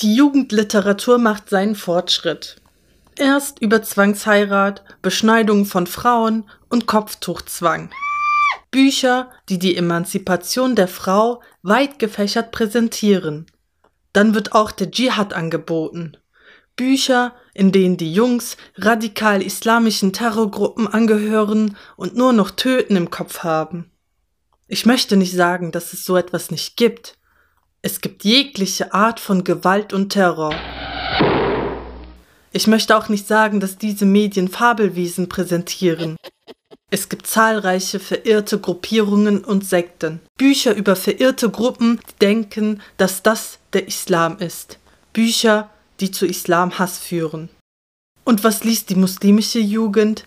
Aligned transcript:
Die 0.00 0.14
Jugendliteratur 0.14 1.18
macht 1.18 1.50
seinen 1.50 1.74
Fortschritt. 1.74 2.56
Erst 3.16 3.58
über 3.58 3.82
Zwangsheirat, 3.82 4.84
Beschneidung 5.02 5.64
von 5.64 5.88
Frauen 5.88 6.48
und 6.68 6.86
Kopftuchzwang. 6.86 7.90
Bücher, 8.70 9.28
die 9.48 9.58
die 9.58 9.76
Emanzipation 9.76 10.76
der 10.76 10.86
Frau 10.86 11.42
weit 11.62 11.98
gefächert 11.98 12.52
präsentieren. 12.52 13.46
Dann 14.12 14.34
wird 14.34 14.52
auch 14.52 14.70
der 14.70 14.92
Dschihad 14.92 15.32
angeboten. 15.32 16.16
Bücher, 16.76 17.34
in 17.52 17.72
denen 17.72 17.96
die 17.96 18.12
Jungs 18.12 18.56
radikal 18.76 19.42
islamischen 19.42 20.12
Terrorgruppen 20.12 20.86
angehören 20.86 21.76
und 21.96 22.14
nur 22.14 22.32
noch 22.32 22.52
Töten 22.52 22.94
im 22.94 23.10
Kopf 23.10 23.40
haben. 23.42 23.90
Ich 24.68 24.86
möchte 24.86 25.16
nicht 25.16 25.34
sagen, 25.34 25.72
dass 25.72 25.92
es 25.92 26.04
so 26.04 26.16
etwas 26.16 26.52
nicht 26.52 26.76
gibt. 26.76 27.17
Es 27.80 28.00
gibt 28.00 28.24
jegliche 28.24 28.92
Art 28.92 29.20
von 29.20 29.44
Gewalt 29.44 29.92
und 29.92 30.08
Terror. 30.10 30.52
Ich 32.50 32.66
möchte 32.66 32.96
auch 32.96 33.08
nicht 33.08 33.28
sagen, 33.28 33.60
dass 33.60 33.78
diese 33.78 34.04
Medien 34.04 34.48
Fabelwesen 34.48 35.28
präsentieren. 35.28 36.16
Es 36.90 37.08
gibt 37.08 37.28
zahlreiche 37.28 38.00
verirrte 38.00 38.58
Gruppierungen 38.58 39.44
und 39.44 39.64
Sekten. 39.64 40.20
Bücher 40.36 40.74
über 40.74 40.96
verirrte 40.96 41.50
Gruppen, 41.50 42.00
die 42.10 42.18
denken, 42.18 42.82
dass 42.96 43.22
das 43.22 43.60
der 43.72 43.86
Islam 43.86 44.38
ist. 44.38 44.78
Bücher, 45.12 45.70
die 46.00 46.10
zu 46.10 46.26
Islamhass 46.26 46.98
führen. 46.98 47.48
Und 48.24 48.42
was 48.42 48.64
liest 48.64 48.90
die 48.90 48.96
muslimische 48.96 49.60
Jugend? 49.60 50.24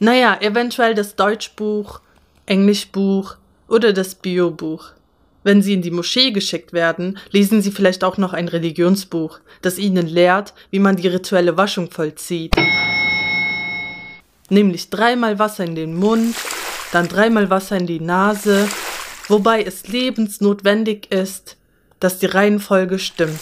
Naja, 0.00 0.40
eventuell 0.40 0.96
das 0.96 1.14
Deutschbuch, 1.14 2.00
Englischbuch 2.46 3.36
oder 3.68 3.92
das 3.92 4.16
Biobuch. 4.16 4.92
Wenn 5.42 5.62
sie 5.62 5.72
in 5.72 5.80
die 5.80 5.90
Moschee 5.90 6.32
geschickt 6.32 6.74
werden, 6.74 7.18
lesen 7.30 7.62
sie 7.62 7.70
vielleicht 7.70 8.04
auch 8.04 8.18
noch 8.18 8.34
ein 8.34 8.48
Religionsbuch, 8.48 9.40
das 9.62 9.78
ihnen 9.78 10.06
lehrt, 10.06 10.52
wie 10.70 10.78
man 10.78 10.96
die 10.96 11.08
rituelle 11.08 11.56
Waschung 11.56 11.90
vollzieht. 11.90 12.54
Nämlich 14.50 14.90
dreimal 14.90 15.38
Wasser 15.38 15.64
in 15.64 15.74
den 15.74 15.94
Mund, 15.94 16.36
dann 16.92 17.08
dreimal 17.08 17.48
Wasser 17.48 17.78
in 17.78 17.86
die 17.86 18.00
Nase, 18.00 18.68
wobei 19.28 19.62
es 19.62 19.88
lebensnotwendig 19.88 21.10
ist, 21.10 21.56
dass 22.00 22.18
die 22.18 22.26
Reihenfolge 22.26 22.98
stimmt. 22.98 23.40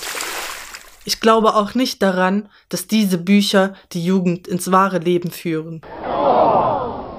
Ich 1.04 1.20
glaube 1.20 1.56
auch 1.56 1.74
nicht 1.74 2.02
daran, 2.02 2.48
dass 2.68 2.86
diese 2.86 3.18
Bücher 3.18 3.74
die 3.92 4.04
Jugend 4.04 4.46
ins 4.46 4.70
wahre 4.70 4.98
Leben 4.98 5.30
führen. 5.30 5.80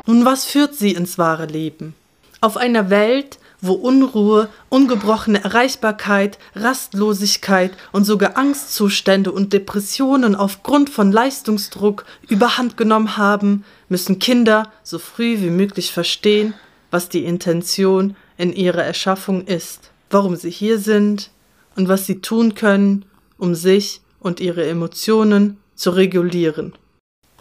Nun, 0.06 0.25
was 0.25 0.46
führt 0.46 0.75
sie 0.75 0.92
ins 0.92 1.18
wahre 1.18 1.48
Leben? 1.48 1.96
Auf 2.40 2.56
einer 2.56 2.90
Welt, 2.90 3.40
wo 3.62 3.74
Unruhe, 3.74 4.50
ungebrochene 4.70 5.44
Erreichbarkeit, 5.44 6.40
Rastlosigkeit 6.56 7.72
und 7.92 8.06
sogar 8.06 8.38
Angstzustände 8.38 9.32
und 9.32 9.54
Depressionen 9.54 10.36
aufgrund 10.36 10.90
von 10.90 11.12
Leistungsdruck 11.12 12.06
überhand 12.28 12.78
genommen 12.78 13.18
haben, 13.18 13.66
müssen 13.90 14.20
Kinder 14.20 14.72
so 14.84 15.00
früh 15.00 15.40
wie 15.40 15.50
möglich 15.50 15.92
verstehen, 15.92 16.54
was 16.92 17.10
die 17.10 17.26
Intention 17.26 18.16
in 18.38 18.54
ihrer 18.54 18.84
Erschaffung 18.84 19.46
ist, 19.46 19.92
warum 20.10 20.36
sie 20.36 20.52
hier 20.52 20.80
sind 20.80 21.32
und 21.76 21.90
was 21.90 22.06
sie 22.06 22.22
tun 22.22 22.56
können, 22.56 23.06
um 23.38 23.56
sich 23.56 24.02
und 24.20 24.40
ihre 24.40 24.68
Emotionen 24.68 25.58
zu 25.76 25.92
regulieren. 25.92 26.74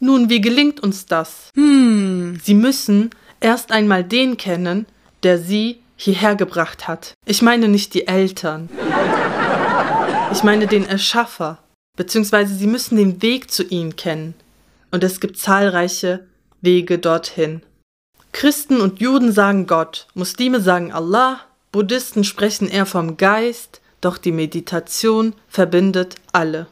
Nun, 0.01 0.31
wie 0.31 0.41
gelingt 0.41 0.81
uns 0.81 1.07
das? 1.07 1.51
Hm. 1.55 2.39
Sie 2.43 2.55
müssen 2.55 3.11
erst 3.41 3.73
einmal 3.73 4.05
den 4.05 4.37
kennen, 4.37 4.87
der 5.23 5.39
sie 5.39 5.81
hierher 5.99 6.37
gebracht 6.37 6.89
hat. 6.89 7.13
Ich 7.27 7.43
meine 7.43 7.69
nicht 7.69 7.93
die 7.93 8.07
Eltern. 8.07 8.71
Ich 10.33 10.43
meine 10.43 10.67
den 10.67 10.87
Erschaffer, 10.87 11.59
beziehungsweise 11.97 12.55
sie 12.55 12.67
müssen 12.67 12.97
den 12.97 13.21
Weg 13.21 13.51
zu 13.51 13.65
ihm 13.65 13.97
kennen. 13.97 14.35
Und 14.91 15.05
es 15.05 15.21
gibt 15.21 15.39
zahlreiche 15.39 16.27
Wege 16.63 16.99
dorthin. 16.99 17.63
Christen 18.33 18.81
und 18.81 19.01
Juden 19.01 19.33
sagen 19.33 19.67
Gott, 19.67 20.07
Muslime 20.15 20.61
sagen 20.61 20.93
Allah, 20.93 21.41
Buddhisten 21.73 22.25
sprechen 22.25 22.69
eher 22.69 22.87
vom 22.87 23.17
Geist, 23.17 23.81
doch 24.01 24.17
die 24.17 24.33
Meditation 24.33 25.35
verbindet 25.49 26.15
alle. 26.33 26.69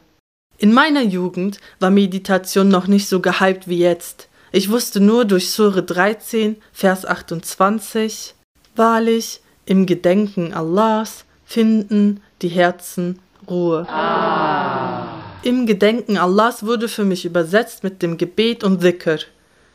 In 0.57 0.73
meiner 0.73 1.03
Jugend 1.03 1.59
war 1.79 1.89
Meditation 1.89 2.69
noch 2.69 2.87
nicht 2.87 3.07
so 3.07 3.19
gehypt 3.19 3.67
wie 3.67 3.79
jetzt. 3.79 4.29
Ich 4.51 4.71
wusste 4.71 4.99
nur 4.99 5.25
durch 5.25 5.51
Sure 5.51 5.83
13, 5.83 6.55
Vers 6.71 7.05
28, 7.05 8.33
Wahrlich, 8.77 9.41
im 9.65 9.85
Gedenken 9.85 10.53
Allahs 10.53 11.25
finden 11.45 12.21
die 12.41 12.49
Herzen 12.49 13.19
Ruhe. 13.49 13.87
Ah. 13.89 15.07
Im 15.43 15.65
Gedenken 15.65 16.17
Allahs 16.17 16.65
wurde 16.65 16.87
für 16.87 17.03
mich 17.03 17.25
übersetzt 17.25 17.83
mit 17.83 18.01
dem 18.01 18.17
Gebet 18.17 18.63
und 18.63 18.83
Dhikr. 18.83 19.19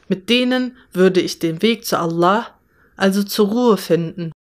Mit 0.09 0.29
denen 0.29 0.77
würde 0.93 1.21
ich 1.21 1.39
den 1.39 1.63
Weg 1.63 1.85
zu 1.85 1.99
Allah, 1.99 2.47
also 2.97 3.23
zur 3.23 3.49
Ruhe 3.49 3.77
finden. 3.77 4.33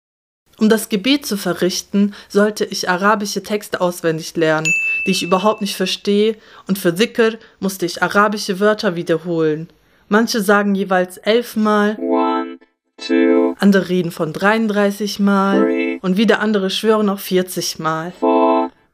Um 0.59 0.69
das 0.69 0.91
Gebet 0.91 1.25
zu 1.25 1.39
verrichten, 1.39 2.15
sollte 2.29 2.67
ich 2.67 2.91
arabische 2.91 3.43
Texte 3.43 3.81
auswendig 3.81 4.37
lernen, 4.37 4.71
die 5.07 5.13
ich 5.13 5.23
überhaupt 5.23 5.63
nicht 5.63 5.75
verstehe, 5.75 6.37
und 6.67 6.79
für 6.79 6.93
Dhikr 6.93 7.39
musste 7.61 7.87
ich 7.87 8.03
arabische 8.03 8.61
Wörter 8.61 8.95
wiederholen. 8.95 9.69
Manche 10.09 10.43
sagen 10.43 10.75
jeweils 10.75 11.17
elfmal, 11.17 11.97
andere 13.59 13.89
reden 13.89 14.11
von 14.11 14.33
33 14.33 15.21
Mal 15.21 15.99
und 16.03 16.17
wieder 16.17 16.41
andere 16.41 16.71
schwören 16.71 17.09
auf 17.09 17.21
40 17.21 17.79
Mal. 17.79 18.13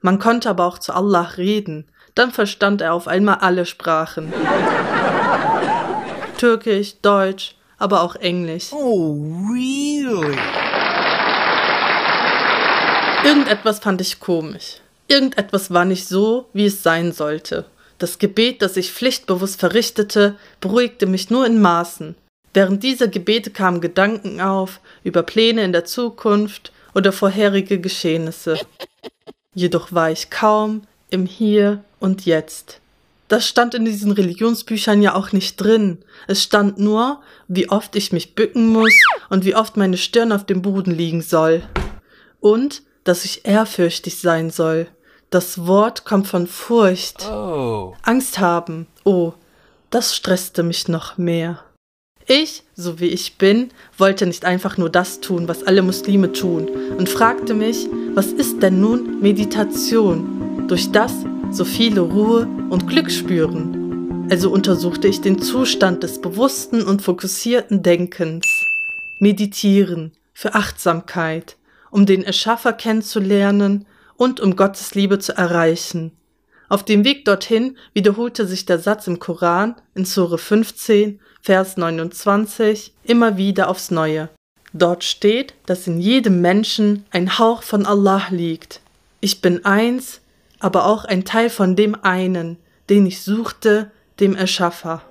Man 0.01 0.19
konnte 0.19 0.51
aber 0.51 0.67
auch 0.67 0.79
zu 0.79 0.95
Allah 0.95 1.31
reden, 1.37 1.87
dann 2.15 2.31
verstand 2.31 2.81
er 2.81 2.95
auf 2.95 3.09
einmal 3.09 3.37
alle 3.37 3.67
Sprachen. 3.67 4.33
Türkisch, 6.39 6.95
Deutsch, 7.03 7.57
aber 7.79 8.03
auch 8.03 8.15
Englisch. 8.17 8.73
Oh, 8.73 9.15
really? 9.53 10.37
Irgendetwas 13.25 13.81
fand 13.81 14.01
ich 14.01 14.21
komisch. 14.21 14.81
Irgendetwas 15.09 15.73
war 15.73 15.85
nicht 15.85 16.09
so, 16.09 16.47
wie 16.53 16.67
es 16.67 16.83
sein 16.83 17.13
sollte. 17.13 17.65
Das 17.99 18.19
Gebet, 18.19 18.63
das 18.63 18.77
ich 18.77 18.93
pflichtbewusst 18.93 19.59
verrichtete, 19.59 20.37
beruhigte 20.61 21.07
mich 21.07 21.31
nur 21.31 21.47
in 21.47 21.61
Maßen. 21.61 22.15
Während 22.57 22.83
dieser 22.83 23.09
Gebete 23.09 23.51
kamen 23.51 23.83
Gedanken 23.83 24.41
auf 24.41 24.81
über 25.05 25.23
Pläne 25.23 25.63
in 25.63 25.73
der 25.73 25.85
Zukunft 25.85 26.73
oder 26.95 27.13
vorherige 27.13 27.79
Geschehnisse. 27.79 28.59
Jedoch 29.53 29.93
war 29.93 30.11
ich 30.11 30.31
kaum 30.31 30.81
im 31.11 31.27
Hier 31.27 31.85
und 32.01 32.25
Jetzt. 32.25 32.81
Das 33.29 33.47
stand 33.47 33.75
in 33.75 33.85
diesen 33.85 34.11
Religionsbüchern 34.11 35.03
ja 35.03 35.15
auch 35.15 35.33
nicht 35.33 35.61
drin. 35.61 35.99
Es 36.29 36.43
stand 36.43 36.79
nur, 36.79 37.21
wie 37.47 37.69
oft 37.69 37.95
ich 37.95 38.11
mich 38.11 38.35
bücken 38.35 38.69
muss 38.69 38.95
und 39.29 39.45
wie 39.45 39.55
oft 39.55 39.77
meine 39.77 39.99
Stirn 39.99 40.33
auf 40.33 40.47
dem 40.47 40.63
Boden 40.63 40.93
liegen 40.93 41.21
soll. 41.21 41.63
Und, 42.41 42.85
dass 43.05 43.27
ich 43.27 43.45
ehrfürchtig 43.45 44.19
sein 44.19 44.49
soll. 44.49 44.87
Das 45.29 45.67
Wort 45.67 46.07
kommt 46.07 46.27
von 46.27 46.47
Furcht. 46.47 47.29
Oh. 47.29 47.95
Angst 48.01 48.39
haben. 48.39 48.87
Oh, 49.05 49.35
das 49.91 50.17
stresste 50.17 50.63
mich 50.63 50.89
noch 50.89 51.19
mehr. 51.19 51.63
Ich, 52.29 52.65
so 52.75 52.99
wie 52.99 53.07
ich 53.07 53.39
bin, 53.39 53.69
wollte 53.99 54.27
nicht 54.27 54.45
einfach 54.45 54.77
nur 54.79 54.91
das 54.91 55.21
tun, 55.21 55.47
was 55.47 55.63
alle 55.63 55.83
Muslime 55.83 56.33
tun, 56.33 56.69
und 56.99 57.09
fragte 57.09 57.55
mich, 57.55 57.89
was 58.15 58.33
ist 58.33 58.61
denn 58.65 58.81
nun 58.81 59.21
Meditation, 59.21 60.67
durch 60.67 60.91
das 60.91 61.13
so 61.53 61.65
viele 61.65 62.01
Ruhe 62.01 62.49
und 62.69 62.89
Glück 62.89 63.13
spüren? 63.13 64.27
Also 64.29 64.51
untersuchte 64.51 65.07
ich 65.07 65.21
den 65.21 65.41
Zustand 65.41 66.03
des 66.03 66.21
bewussten 66.21 66.83
und 66.83 67.01
fokussierten 67.01 67.85
Denkens. 67.85 68.45
Meditieren 69.21 70.11
für 70.33 70.55
Achtsamkeit, 70.55 71.57
um 71.93 72.07
den 72.07 72.25
Erschaffer 72.25 72.73
kennenzulernen 72.73 73.87
und 74.17 74.41
um 74.41 74.57
Gottes 74.57 74.97
Liebe 74.97 75.21
zu 75.21 75.37
erreichen. 75.37 76.11
Auf 76.69 76.85
dem 76.85 77.05
Weg 77.05 77.25
dorthin 77.25 77.77
wiederholte 77.95 78.47
sich 78.47 78.67
der 78.67 78.79
Satz 78.79 79.07
im 79.07 79.19
Koran 79.19 79.77
in 79.95 80.05
Sure 80.05 80.39
15, 80.39 81.21
Vers 81.41 81.77
29 81.77 82.93
immer 83.05 83.37
wieder 83.37 83.69
aufs 83.69 83.91
Neue. 83.91 84.29
Dort 84.73 85.05
steht, 85.05 85.55
dass 85.67 85.87
in 85.87 86.01
jedem 86.01 86.41
Menschen 86.41 87.05
ein 87.11 87.39
Hauch 87.39 87.63
von 87.63 87.87
Allah 87.87 88.23
liegt. 88.31 88.81
Ich 89.21 89.41
bin 89.41 89.65
eins, 89.65 90.21
aber 90.59 90.87
auch 90.87 91.05
ein 91.05 91.25
Teil 91.25 91.51
von 91.51 91.77
dem 91.77 91.97
einen, 92.03 92.57
den 92.91 93.07
ich 93.07 93.23
suchte, 93.23 93.91
dem 94.19 94.35
Erschaffer. 94.35 95.03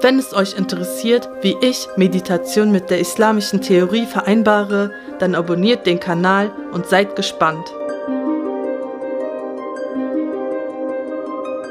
Wenn 0.00 0.18
es 0.18 0.34
euch 0.34 0.56
interessiert, 0.56 1.28
wie 1.42 1.56
ich 1.60 1.88
Meditation 1.96 2.70
mit 2.70 2.90
der 2.90 3.00
islamischen 3.00 3.60
Theorie 3.60 4.06
vereinbare, 4.06 4.92
dann 5.18 5.34
abonniert 5.34 5.86
den 5.86 6.00
Kanal 6.00 6.52
und 6.72 6.86
seid 6.86 7.16
gespannt. 7.16 7.72